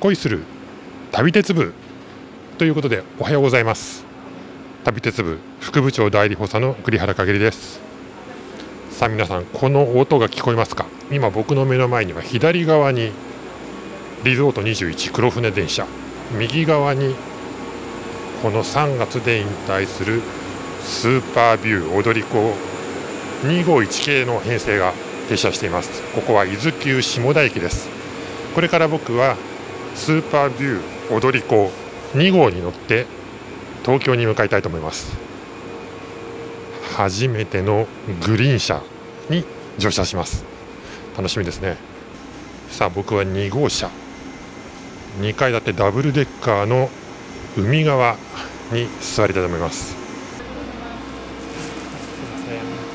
[0.00, 0.44] 恋する
[1.10, 1.74] 旅鉄部
[2.56, 4.04] ということでおはようございます。
[4.84, 7.80] 旅鉄部副部長代理補佐の栗原かげりです。
[8.92, 10.86] さあ皆さんこの音が聞こえますか？
[11.10, 13.10] 今僕の目の前には左側に
[14.22, 15.84] リゾート21黒船電車。
[16.38, 17.16] 右側に
[18.40, 20.22] この3月で引退する
[20.80, 22.54] スーパービュー踊り子
[23.42, 24.92] 251系の編成が
[25.28, 26.02] 停車しています。
[26.12, 27.88] ここは伊豆急下田駅です。
[28.54, 29.36] これから僕は
[29.94, 31.70] スーパービュー踊り子
[32.14, 33.06] 2号に乗って
[33.84, 35.16] 東京に向かいたいと思います。
[36.96, 37.86] 初めての
[38.26, 38.82] グリーン車
[39.30, 39.44] に
[39.78, 40.44] 乗車します。
[41.16, 41.76] 楽しみですね。
[42.70, 43.90] さあ僕は2号車。
[45.20, 46.90] 2階建てダブルデッカーの
[47.56, 48.16] 海側
[48.72, 49.96] に座りたいと思います。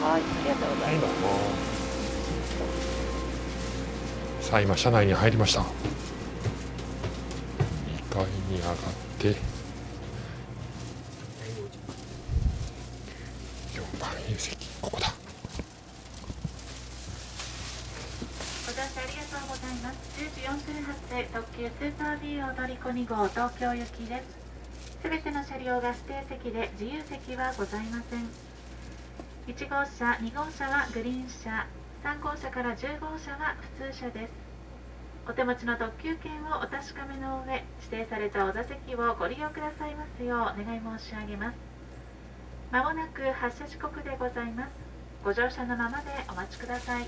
[0.02, 1.08] はい、ありがとうございま
[4.42, 4.48] す。
[4.50, 5.62] さあ今車内に入りました。
[5.62, 6.03] 2階
[8.54, 8.76] に上がっ
[9.18, 9.30] て
[13.73, 15.08] 4番優席ここだ
[18.68, 19.98] ご乗車ありがとうございます。
[20.22, 24.38] 10時4分発で特急スーパービー踊り子2号東京行きです。
[25.02, 28.30] すべての車両が指定席で自由席はございません。
[29.48, 31.66] 1号車、2号車はグリーン車、
[32.04, 34.53] 3号車から10号車は普通車です。
[35.26, 41.56] お手持ちの特急券をお確かめの上、指定されたお座席をご利用くださいますようお願い申し上げます。
[42.72, 44.72] まもなく発車時刻でございます。
[45.24, 47.06] ご乗車のままでお待ちください。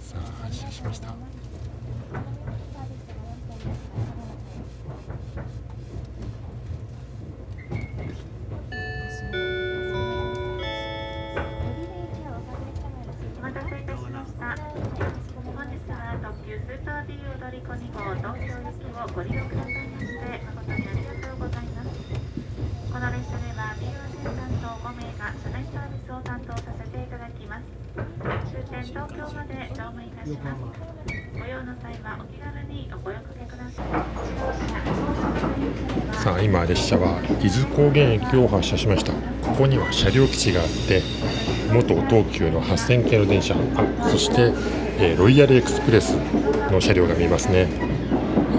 [0.00, 1.14] さあ発車しました
[17.48, 21.88] パービー踊り子2号東京行きをご利用くださいまして誠にありがとうございます。
[22.92, 27.64] この列車では BOC 担当5名が車内サービスを担当させていただきます。
[28.52, 30.60] 終点東京まで乗務いたします。
[31.32, 33.86] ご用の際はお気軽にお声掛けください。
[36.22, 41.00] さあ今列車は伊豆高原駅を発車しましたここには車両基地があって
[41.72, 43.54] 元東急の8000系の電車。
[43.54, 44.52] あそして、
[44.98, 46.12] えーロイヤルエクスプレス
[46.72, 47.68] の車両が見えますね。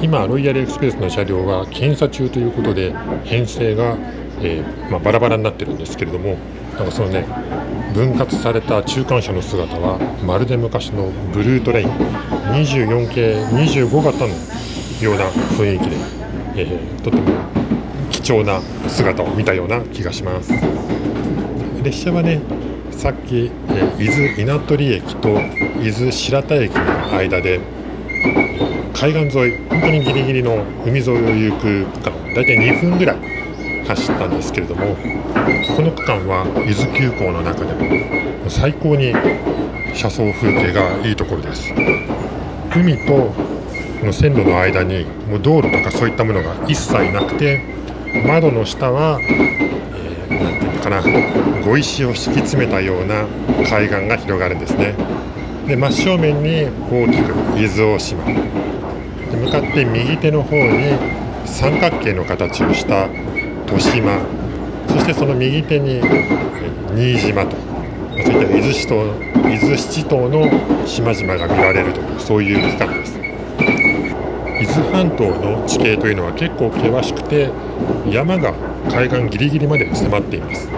[0.02, 2.94] 今ロイヤルエクスプレスの車両は検査中ということで
[3.26, 3.98] 編成が、
[4.42, 6.38] えーまあ、バラバラになってるんですけれども
[6.78, 7.26] なんかそのね
[7.94, 14.28] 分割された中間車の姿はまるで昔のブルートレイン24系25型の
[15.02, 15.98] ような雰囲気で、
[16.56, 17.24] えーとても
[18.10, 20.52] 貴重な姿を見たような気がします。
[21.84, 22.42] 列車はね
[23.00, 27.62] さっき、え伊豆稲取駅と伊豆白田駅の間で
[28.94, 33.18] 海岸沿い本当にギリギリの海沿いを行く区間大体2分ぐらい
[33.88, 34.98] 走ったんですけれども
[35.78, 39.14] この区間は伊豆急行の中でも最高に
[39.96, 41.74] 車窓風景がいいところです。
[42.76, 47.64] 海とこの線路の間にもう道路とかそういったものが一切なくて
[48.28, 49.22] 窓の下は、
[50.30, 51.02] なんていうのかな
[51.64, 53.26] 碁石を敷き詰めたような
[53.70, 54.96] 海岸が広がるんですね。
[55.68, 58.26] で真正面に大きく伊豆大島。
[58.26, 58.34] で
[59.38, 60.94] 向かって右手の方に
[61.46, 63.08] 三角形の形をした
[63.66, 64.20] 豊島。
[64.88, 66.02] そしてその右手に
[66.96, 67.56] 新島と。
[68.24, 68.96] そういった伊豆七島
[69.50, 73.19] 伊豆七島の島々が見られるというそういう区間です。
[74.70, 77.50] 伊豆半島の地形というのは結構険しくて
[78.08, 78.54] 山が
[78.88, 80.70] 海岸ギリギリまで迫っています。
[80.70, 80.76] ト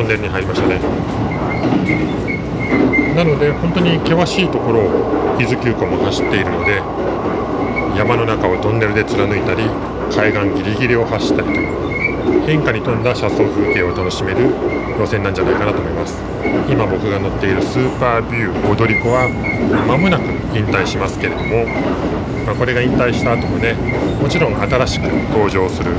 [0.00, 0.80] ンネルに入りましたね。
[3.14, 6.80] なので本当に険しいところを伊豆急行も走っているので
[7.98, 9.64] 山の中をトンネルで貫いたり
[10.10, 12.09] 海岸ギリギリを走ったりという
[12.46, 14.50] 変化に富んだ車窓風景を楽しめる
[14.98, 16.18] 路線なんじゃないかなと思います。
[16.68, 19.28] 今僕が乗っているスーパービュー踊り子は
[19.86, 20.24] 間もなく
[20.56, 21.66] 引退しますけれども、
[22.46, 23.74] まあ、これが引退した後もね
[24.20, 25.92] もちろん新しく登場する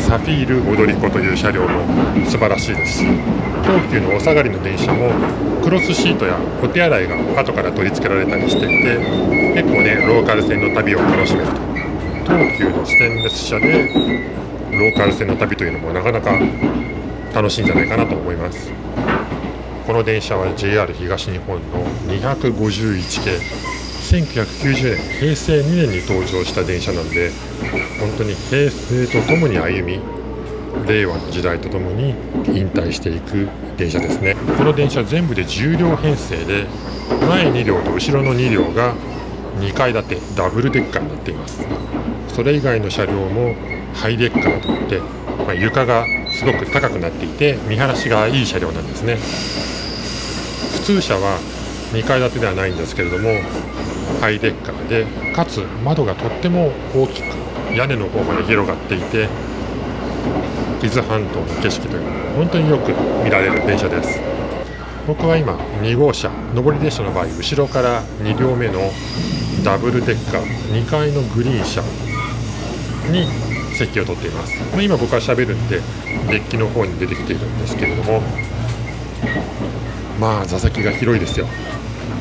[0.00, 1.84] サフィール踊り子という車両も
[2.26, 3.04] 素晴らしいですし
[3.62, 5.10] 東急のお下がりの電車も
[5.62, 8.98] クロスシートやお手洗いが後から取り付けられたりしていて
[9.54, 11.74] 結構ねローカル線の旅を楽しめると。
[12.24, 13.90] 東急のステンレス車で
[14.78, 16.38] ローカル線の旅というのもなかなか
[17.32, 18.70] 楽しいんじゃないかなと思います。
[19.86, 23.38] この電車は JR 東日本の251系
[24.04, 27.30] 1990年平成2年に登場した電車なので
[28.00, 30.00] 本当に平成とともに歩み
[30.86, 32.14] 令和の時代とともに
[32.48, 34.36] 引退していく電車ですね。
[34.56, 36.66] この電車全部で10両編成で
[37.28, 38.94] 前2両と後ろの2両が
[39.58, 41.64] 2階建てダブルデッカーになっています。
[42.28, 43.54] それ以外の車両も
[43.94, 44.98] ハイデッカーといって、
[45.44, 49.16] まあ、床がすごく高くなっていて見晴らしがいい車両なんですね。
[50.74, 51.38] 普通車は
[51.92, 53.30] 2階建てではないんですけれども
[54.20, 57.26] ハイデッカーでかつ窓がとっても大きく
[57.74, 59.28] 屋根の方まで広がっていて
[60.82, 62.92] 伊豆半島の景色というのは本当によく
[63.24, 64.33] 見られる電車です。
[65.06, 68.80] 僕は今2号車上り列車の場合後ろから2両目の
[69.62, 71.82] ダブルデッカー2階のグリーン車
[73.10, 73.26] に
[73.74, 75.80] 席を取っています、まあ、今僕は喋るんで
[76.30, 78.22] デッキの方に出てきているんですけれども
[80.18, 81.46] まあ座席が広いですよ。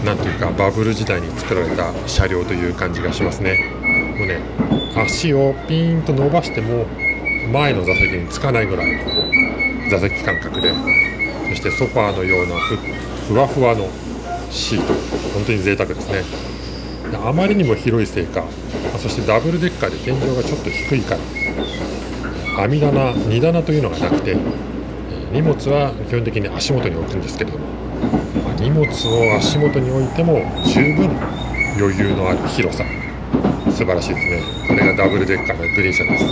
[0.04, 3.58] なんというかバブル時代に作られた車両という感じがしますね。
[4.18, 4.42] もうね
[4.98, 6.86] 足をピーンと伸ばしても
[7.52, 10.74] 前の座席につかないぐらいの座席感覚で
[11.50, 12.76] そしてソファーのようなふ
[13.28, 13.88] ふわふわの
[14.50, 14.94] シート。
[15.34, 16.24] 本当に贅沢ですね。
[17.26, 18.44] あまりにも広いせいか
[18.98, 24.36] そしてダブルデッカーで天井がちょっと低いから網棚荷棚というのがなくて
[25.32, 27.66] 荷物は基本的に足元に置くんですけれども、
[28.44, 31.10] ま、荷物を足元に置いても十分
[31.78, 32.84] 余裕のある広さ。
[33.72, 34.42] 素晴らしいですね。
[34.68, 36.26] これがダブルデッカーのグリーン車です。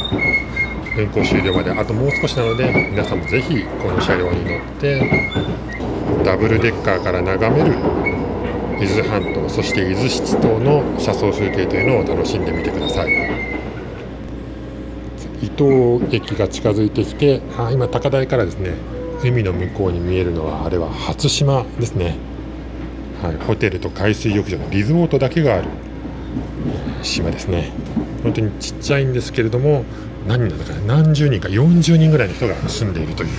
[0.98, 5.10] 運行終了まであともう少しなので皆さんもぜひこの車両に乗って
[6.26, 7.76] ダブルデッカーから眺める
[8.80, 13.12] 伊豆半島そして伊豆七島の車窓風景というのを楽しんでみてください。
[15.42, 18.74] 伊東駅が近づいてきてあ今高台からですね
[19.24, 22.18] 海の向こうに見えるのはあれは初島ですね、
[23.24, 25.68] はい、ホテルと海水浴場のリゾートだけがある
[27.02, 27.72] 島ですね。
[28.24, 29.84] 本当にちっちゃいんですけれども
[30.28, 33.30] 何人だか何十人か？40人ぐらいの人が住んでいるという。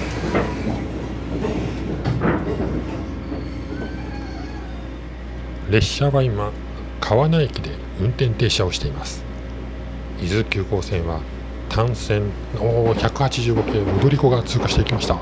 [5.70, 6.50] 列車は今
[7.00, 9.24] 川名駅で運転停車をしています。
[10.20, 11.20] 伊豆急行線は
[11.68, 12.24] 単線
[12.60, 15.18] お185系踊り子が通過していきました。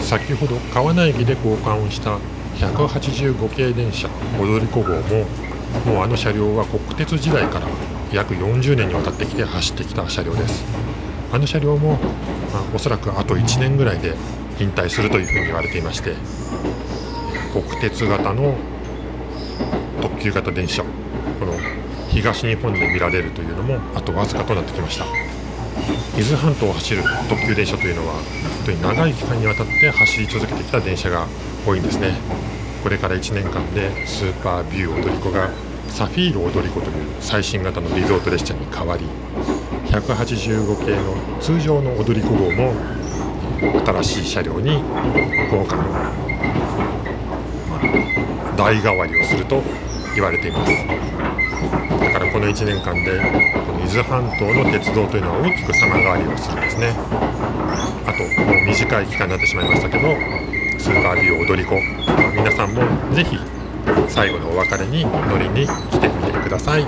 [0.00, 2.18] 先ほど川名駅で交換をした
[2.56, 4.08] 185系電車
[4.40, 5.26] 踊り子号も
[5.84, 7.66] もうあの車両は国鉄時代から
[8.12, 10.64] 約40年にわたってきて走ってきた車両です。
[11.32, 11.98] あの車両も、
[12.52, 14.14] まあ、おそらくあと1年ぐらいで
[14.58, 16.14] 引退するというふうに言われていまして
[17.52, 18.54] 国鉄型の
[20.00, 21.54] 特急型電車この
[22.08, 25.25] 東日本で見られるというのもあとわずかとなってきました。
[26.18, 28.22] 伊豆半島を走る特急電車というのは本
[28.66, 31.26] 当に長い期間にわたって走り続けてきた電車が
[31.66, 32.14] 多いんですね。
[32.82, 35.50] これから1年間でスーパービュー踊り子が
[35.88, 39.04] サフィール踊り子という最新型のリゾート列車に変わり
[39.86, 42.74] 185系の通常の踊り子号も
[44.02, 46.12] 新しい車両に交換、ま
[47.80, 49.62] あ、代替わりをすると
[50.14, 50.72] 言われています。
[51.98, 53.20] だからこの1年間で
[53.86, 56.92] 伊豆半島の鉄道というのは大きく様変わりをするんですね。
[58.04, 60.08] あともう短い期間になってしまいましたけど
[60.76, 61.76] スーパービュー踊り子。
[62.34, 62.82] 皆さんも
[63.14, 63.38] ぜひ
[64.08, 66.84] 最後のお別れに乗りに来てみてください。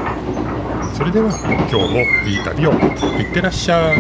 [0.93, 1.31] それでは
[1.71, 3.97] 今日もいい旅をいってらっしゃい。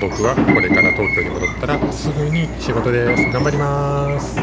[0.00, 3.30] 僕はこれから東京に戻ったらすぐに仕事です。
[3.30, 4.36] 頑張ります。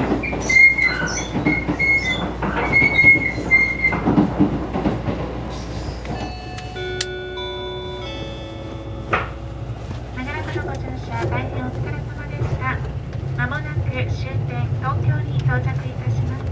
[13.89, 14.05] 終
[14.45, 16.45] 点東京に到着いたします。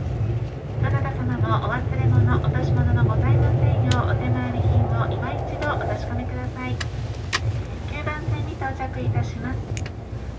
[0.82, 6.76] あなた様もお忘れ物落とし物のございませんようお手回り品を今一度お確かめください。
[7.94, 9.58] 9番線に到着いたします。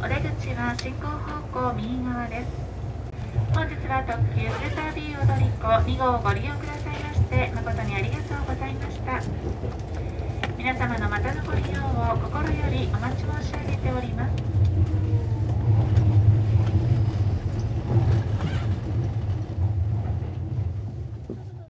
[0.02, 2.50] お出口は進行方向右側です。
[3.54, 9.22] 本日は特急スーパービー踊り子2号をご利用くださいまして誠にありがとうございました。
[10.58, 14.57] 皆様のまたのご利用を心よりお待ち申し上げております。